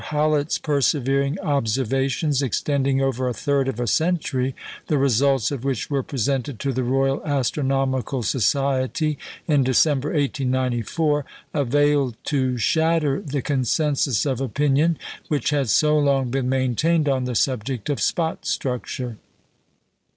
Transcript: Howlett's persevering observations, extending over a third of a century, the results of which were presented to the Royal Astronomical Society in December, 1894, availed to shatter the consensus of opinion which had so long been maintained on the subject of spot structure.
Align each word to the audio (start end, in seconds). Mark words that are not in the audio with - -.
Howlett's 0.05 0.57
persevering 0.57 1.39
observations, 1.41 2.41
extending 2.41 3.01
over 3.03 3.27
a 3.27 3.35
third 3.35 3.67
of 3.67 3.79
a 3.79 3.85
century, 3.85 4.55
the 4.87 4.97
results 4.97 5.51
of 5.51 5.63
which 5.63 5.91
were 5.91 6.01
presented 6.01 6.59
to 6.61 6.73
the 6.73 6.81
Royal 6.83 7.23
Astronomical 7.23 8.23
Society 8.23 9.19
in 9.47 9.63
December, 9.63 10.07
1894, 10.09 11.23
availed 11.53 12.15
to 12.23 12.57
shatter 12.57 13.21
the 13.21 13.43
consensus 13.43 14.25
of 14.25 14.41
opinion 14.41 14.97
which 15.27 15.51
had 15.51 15.69
so 15.69 15.99
long 15.99 16.31
been 16.31 16.49
maintained 16.49 17.07
on 17.07 17.25
the 17.25 17.35
subject 17.35 17.87
of 17.87 18.01
spot 18.01 18.43
structure. 18.47 19.17